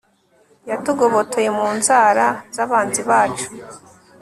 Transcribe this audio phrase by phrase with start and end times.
[0.69, 3.47] yatugobotoye mu nzara z'abanzi bacu